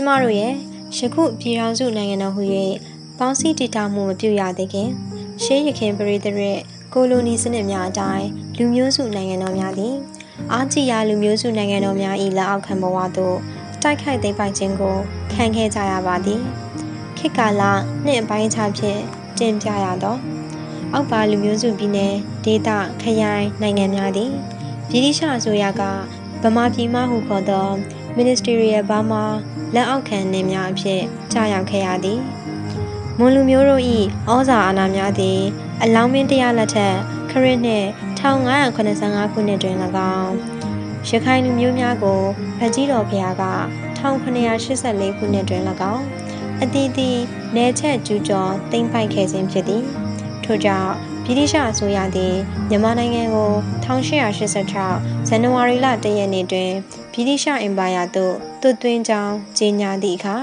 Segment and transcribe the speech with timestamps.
[0.00, 0.52] ကျမတို့ရဲ့
[0.96, 2.42] ယခုပြည်ထောင်စုနိုင်ငံတော်ဟူ၍
[3.18, 4.90] ပေါင်းစည်းတည်ထောင်မှုမပြုရသေးခင်
[5.42, 6.58] ရှေးရခင်ပရိသတ်ရဲ့
[6.94, 8.26] ကိုလိုနီစနစ်များအတိုင်း
[8.56, 9.94] လူမျိုးစုနိုင်ငံတော်များသည်
[10.52, 13.36] အာချီယာလူမျိုးစုနိုင်ငံတော်များ၏လက်အောက်ခံဘဝသို့
[13.82, 14.96] တိုက်ခိုက်သိမ်းပိုက်ခြင်းကို
[15.32, 16.42] ခံခဲ့ကြရပါသည်
[17.18, 17.62] ခေတ်ကာလ
[18.04, 19.00] နှင့်အပိုင်းအခြားဖြင့်
[19.38, 20.16] တင်ပြရသော
[20.92, 22.68] အောက်ပါလူမျိုးစုပြည်နယ်ဒေသ
[23.02, 24.32] ခရိုင်နိုင်ငံများသည်
[24.90, 25.82] ဗြိတိရှအစိုးရက
[26.42, 27.68] ဗမာပြည်မှဟုခေါ်သော
[28.18, 29.24] Ministerial Burma
[29.74, 32.20] လက်အောက်ခံနေများအဖြစ်ကြာရောက်ခဲ့ရသည်
[33.18, 33.82] မွန်လူမျိုးတို့၏
[34.30, 35.40] ဩဇာအာဏာများသည်
[35.82, 36.96] အလောင်းမင်းတရားလက်ထက်
[37.30, 37.86] ခရစ်နှစ်
[38.18, 39.76] 1585ခုနှစ်တွင်၎
[40.18, 40.34] င်း
[41.08, 42.20] ရခိုင်လူမျိုးများကို
[42.60, 43.44] ဗကြီးတော်ဖျားက
[43.98, 45.62] 1984ခုနှစ်တွင်၎
[45.94, 46.04] င်း
[46.62, 47.10] အတီးတီ
[47.56, 49.84] နေချက်ကျူးကျော်တင်ပိုက်ခဲ့ခြင်းဖြစ်သည်
[50.44, 50.92] ထို့ကြောင့်
[51.30, 52.34] ဗြိတိရှအစိုးရသည်
[52.68, 53.50] မြန်မာနိုင်ငံကို
[53.84, 56.70] 1886ဇန်နဝါရီလ1ရက်နေ့တွင်
[57.12, 60.36] ဗြိတိရှအင်ပါယာသို့သွတ်သွင်းကြောင်းကြေညာသည့်အခါ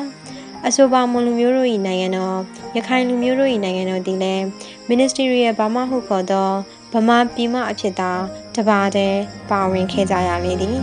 [0.66, 2.38] အဆိုပါမွန်လူမျိုးတို့၏နိုင်ငံတော်
[2.76, 4.44] ရခိုင်လူမျိုးတို့၏နိုင်ငံတော်သည်လည်း
[4.90, 6.50] Ministerial Burma ဟုခေါ်သော
[6.94, 8.12] ဗမာပြည်မှအဖြစ်သာ
[8.56, 10.78] တပါးတည်းပါဝင်ခဲ့ကြရလေသည်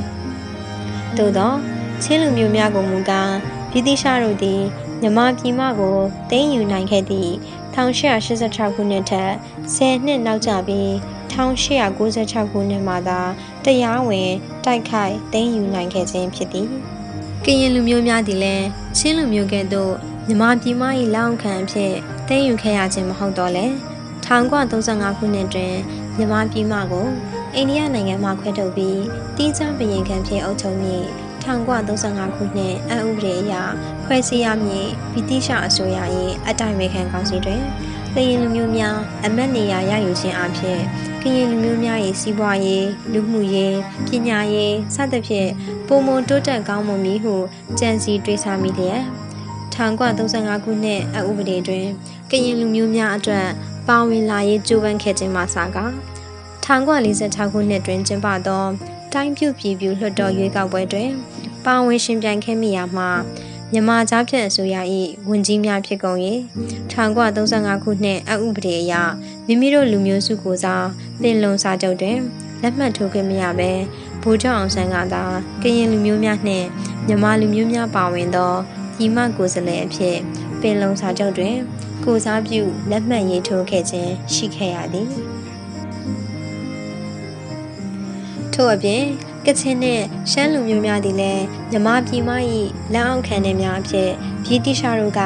[1.17, 1.53] သို့သော
[2.03, 3.33] ချင်းလူမျိုးများကိုမူကား
[3.71, 4.63] ဗြိတိရှတို့သည်
[5.03, 5.97] မြမပြည်မှကို
[6.31, 7.33] တင်းယူနိုင်ခဲ့သည့်
[7.75, 9.33] 1886ခုနှစ်ထက်
[9.75, 10.89] 10နှစ်နောက်ကျပြီး
[11.33, 13.20] 1896ခုနှစ်မှာသာ
[13.64, 14.30] တရားဝင်
[14.64, 16.69] တိုက်ခိုက်သိမ်းယူနိုင်ခဲ့ခြင်းဖြစ်သည်
[17.45, 19.92] ကရင်လူမျိုးများသည်လည်းချင်းလူမျိုးကဲ့သို့
[20.28, 20.83] မြမပြည်မ၏
[21.14, 21.92] လောင်ခံအဖြစ်
[22.28, 23.67] သိမ်းယူခဲ့ရခြင်းမဟုတ်တော့လဲ
[24.25, 25.75] 1935ခုနှစ်တွင်
[26.17, 27.06] မြမပြည်မကို
[27.55, 29.00] အိန္ဒိယနိုင်ငံမှခွဲထုတ်ပြီး
[29.36, 31.05] တီးခြားဘရင်ခံဖြစ်အုပ်ချုပ်မည်
[31.45, 33.55] 1935ခုနှစ်အဥပဒေအရ
[34.05, 35.98] ဖွဲ့စည်းရမည်ဗြိတိရှအစိုးရ၏
[36.48, 37.62] အတိုင်ပင်ခံကောင်စီတွင်
[38.14, 40.80] ကရင်လူမျိုးများအမတ်နေရာရယူခြင်းအဖြစ်
[41.23, 43.77] ကရင်လူမျိုးများ၏စီးပွားရေးလူမှုရေး
[44.08, 45.51] ပညာရေးစသဖြင့်
[45.86, 47.35] ပုံမတိုးတက်ကောင်းမွန်မည်ဟု
[47.79, 49.01] ကြံစီတွေးဆမိလျက်
[49.74, 51.86] 1935ခုနှစ်အဥပဒေတွင်
[52.30, 53.46] ကရင်လူမျိုးများအတွက်
[53.89, 55.90] ပါဝင်လာရေးကြိုးပမ်းခဲ့ခြင်းမှစကား
[56.64, 58.64] 1946ခုနှစ်တွင်ကျင်းပသော
[59.14, 61.11] တိုင်းပြုပြည်ပြုလွှတ်တော်ရွေးကောက်ပွဲတွင်
[61.64, 63.11] ပါဝင်ရှင်ပြိုင်ခဲ့မိရာမှာ
[63.73, 64.77] မြန်မာကြားဖြတ်အစိုးရ၏
[65.29, 66.19] ဝန်ကြီးများဖြစ်ကုန်၍
[66.91, 68.95] 1935ခုနှစ်အဥပဒေအရ
[69.47, 70.86] မိမိတို့လူမျိုးစုကိုစား
[71.23, 72.19] ပင်လုံစာချုပ်တွင်
[72.63, 73.70] လက်မှတ်ထိုးခဲ့မရဘဲ
[74.23, 75.25] ဗိုလ်ချုပ်အောင်ဆန်းကသာ
[75.63, 76.67] ကရင်လူမျိုးများနှင့်
[77.07, 78.55] မြန်မာလူမျိုးများပါဝင်သော
[78.98, 80.17] ညီမကိုယ်စားလှယ်အဖြစ်
[80.61, 81.57] ပင်လုံစာချုပ်တွင်
[82.05, 82.61] ကိုစားပြု
[82.91, 85.11] လက်မှတ်ရေးထိုးခဲ့ခြင်းရှိခဲ့ရသည်
[88.55, 89.05] ထို့အပြင်
[89.47, 90.01] ကချင်နဲ့
[90.31, 92.31] ရှမ်းလူမျိုးများသည်လည်းမြမပြည်မ၏
[92.92, 94.11] လက်အောက်ခံတဲ့များအဖြစ်
[94.45, 95.20] ဗြိတိရှတို့က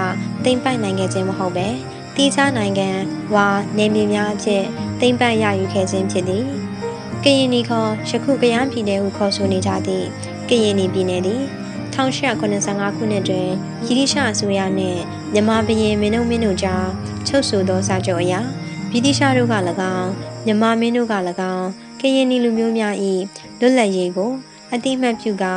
[0.44, 1.68] တိမ့်ပိုက်နိုင်ခဲ့ခြင်းမဟုတ်ပဲ
[2.14, 2.88] တီးခြားနိုင်ငံ
[3.34, 4.64] ဝါနေမြေများအဖြစ်
[5.00, 6.46] တိမ့်ပိုက်ရယူခဲ့ခြင်းဖြစ်သည်
[7.24, 10.06] ကရင်နီခေါ်ယခုကရမ်းပြည်နယ်ဟုခေါ်ဆိုနေကြသည့်
[10.48, 11.42] ကရင်နီပြည်နယ်သည်
[11.94, 13.48] 1895ခုနှစ်တွင်
[13.84, 15.00] ဗြိတိရှအစိုးရနှင့်
[15.32, 16.86] မြန်မာဘရင်မင်းတို့မင်းတို့ကြား
[17.26, 18.34] ချုပ်ဆိုသောစာချုပ်အရ
[18.90, 19.54] ဗြိတိရှတို့က၎
[19.96, 20.10] င်း
[20.46, 21.14] မြန်မာမင်းတို့က၎
[21.54, 21.68] င်း
[22.00, 22.94] ကရင်နီလူမျိုးများ၏
[23.60, 24.32] လွတ်လပ်ရေးကို
[24.72, 25.54] အတိမတ်ပြုကာ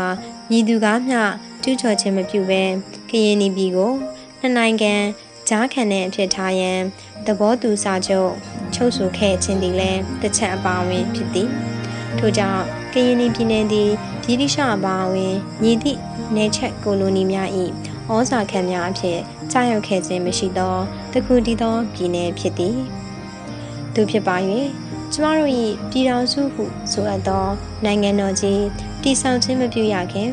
[0.50, 1.20] မြည်သူကားမျှ
[1.64, 2.64] ကျူးကျော်ခြင်းမပြုဘဲ
[3.10, 3.94] ကရင်နီပြည်ကို
[4.40, 4.94] နှစ်နိုင်ငံ
[5.50, 6.80] ကြားခံတဲ့အဖြစ်ထားရန်
[7.26, 8.32] သဘောတူစာချုပ်
[8.74, 11.50] ချုပ်ဆိုခဲ့ခြင်းသည်လည်းတစ်ချက်အပါအဝင်ဖြစ်သည်
[12.20, 12.64] ထို့ကြောင့်
[12.94, 13.90] ကရင်နီပြည်နယ်သည်
[14.24, 16.00] ဗြိတိရှအပါအဝင်ညီသည့်
[16.36, 17.50] နေချက်ကိုလိုနီများ၏
[18.12, 19.20] ဩဇာခံများအဖြစ်
[19.52, 20.76] ကြာရောက်ခဲ့ခြင်းမရှိသော
[21.14, 22.78] တခုတည်းသောပြည်နယ်ဖြစ်သည်
[23.94, 24.36] သူဖြစ်ပါ၍
[25.14, 25.52] ကျမတို့၏
[25.90, 27.46] ပြည်တော်စုဟုဆိုအပ်သော
[27.86, 28.64] နိုင်ငံတော်ကြီး
[29.02, 30.30] တည်ဆောက်ခြင်းမပြုရခင်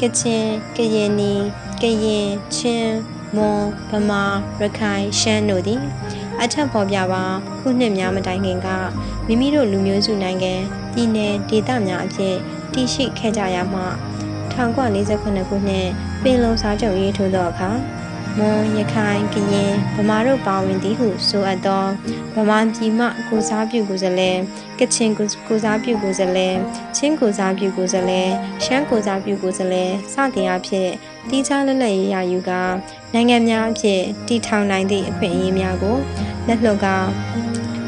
[0.00, 0.44] ကချင်
[0.76, 1.32] ကရင်နီ
[1.82, 2.96] ကရင်ချင်း
[3.36, 4.22] မွန်ဗမာ
[4.60, 5.80] ရခိုင်ရှမ်းတို့သည်
[6.40, 7.24] အထက်ပေါ်ပြပါ
[7.58, 8.68] ခုနှစ်များမတိုင်ခင်က
[9.26, 10.52] မိမိတို့လူမျိုးစုနိုင်ငံ
[10.92, 11.18] ပြည်내
[11.48, 12.36] ဒေသများအဖြစ်
[12.72, 13.82] တည်ရှိခဲ့ကြရမှ
[14.52, 15.88] 1948ခုနှစ်
[16.22, 17.70] ပင်လုံစာချုပ်ရေးထိုးသောအခါ
[18.38, 21.84] မွန်ရခိုင်ကရင်ဗမာတို့ပါဝင်သည်ဟုဆိုအပ်သော
[22.34, 24.36] ဗမာပြည်မှကိုစားပြုကိုယ်စားလှယ်
[24.78, 26.56] ကချင်ကိုစားပြုကိုယ်စားလှယ်
[26.96, 28.30] ချင်းကိုစားပြုကိုယ်စားလှယ်
[28.64, 30.88] ရှမ်းကိုစားပြုကိုယ်စားလှယ်စသည်အဖြစ်
[31.28, 32.50] တီးခြားလွတ်လပ်ရေးရယူက
[33.14, 35.96] နိုင်ငံများအဖြစ်တည်ထောင်နိုင်သည့်အခွင့်အရေးများကို
[36.46, 36.86] လက်လွတ်က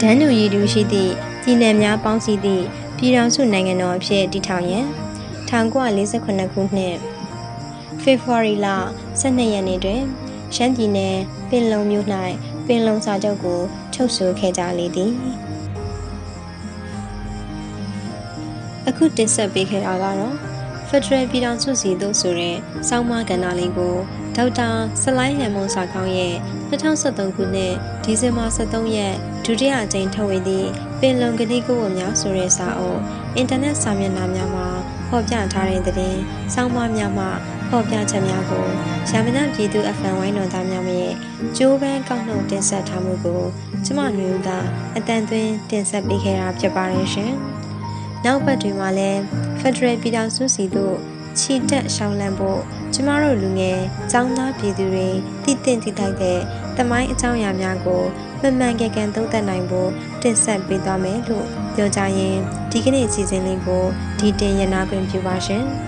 [0.00, 1.12] ဒန်းတူရည်တူရှိသည့်
[1.42, 2.64] ပြည်နယ်များပေါင်းစည်းသည့်
[2.96, 4.86] ပြည်ထောင်စုနိုင်ငံတော်အဖြစ်တည်ထောင်ရန်
[5.48, 6.96] 1948ခုနှစ်
[8.02, 8.66] ဖေဖော်ဝါရီလ
[9.20, 10.02] 12ရက်နေ့တွင်
[10.54, 11.16] ရှမ်းပြည်နယ်
[11.50, 12.06] ပင်လုံမြို့၌
[12.66, 13.60] ပင်လုံစာချုပ်ကို
[13.94, 15.12] ချုပ်ဆိုခဲ့ကြလေသည်
[18.88, 20.34] အခုတင်ဆက်ပေးခဲ့တာကတော့
[20.88, 22.56] Federal ပြည်ထောင်စုစီသို့ဆိုတဲ့
[22.88, 23.94] စောင်းမကဏ္ဍလေးကို
[24.36, 24.68] ဒေါက်တာ
[25.02, 26.34] ဆလိုင်းဟန်မွန်စာကောင်းရဲ့
[26.70, 27.74] 2023ခုနှစ်
[28.04, 29.14] ဒီဇင်ဘာ23ရက်
[29.44, 30.68] ဒုတိယအကြိမ်ထုတ်ဝေသည့်
[31.00, 33.00] ပင်လုံကတိကိုအများဆိုတဲ့စာအုပ်
[33.36, 34.68] အင်တာနက်စာမျက်နှာများမှာ
[35.08, 36.20] ဖော်ပြထားတဲ့သတင်း
[36.54, 37.26] စောင်းမများမှ
[37.68, 38.64] ဖော်ပြချက်များကို
[39.10, 41.12] ရာမဏပြည်သူ FM ဝိုင်းတော်သားများရဲ့
[41.56, 43.42] ကြိုးပမ်းကောက်နှုတ်တင်ဆက်ထားမှုကို
[43.84, 44.48] ကျမမျိုးက
[44.96, 47.32] အတန်သွင်းတင်ဆက်ပေးခဲ့တာဖြစ်ပါတယ်ရှင်။
[48.24, 49.20] နောက်ပတ်တွင်မှာလည်း
[49.60, 50.96] Federal ပြည်ထောင်စုစီတို့
[51.38, 52.60] ခြိတက်ရှောင်းလန့်ဖို့
[52.94, 53.80] ကျမတို့လူငယ်
[54.12, 55.08] ចောင်းသားပြည်သူတွေ
[55.44, 56.38] တည်တင့်တည်ထိုက်တဲ့
[56.76, 58.02] တမိုင်းအကြောင်းအရာများကို
[58.40, 59.90] မှန်မှန်ကန်ကန်သုံးသပ်နိုင်ဖို့
[60.22, 62.36] တင်ဆက်ပေးသွားမယ်လို့ပြောကြရင်
[62.70, 63.84] ဒီကနေ့အစီအစဉ်လေးကို
[64.18, 65.64] ဒီတင်ရနာခွင့်ပြုပါရှင်။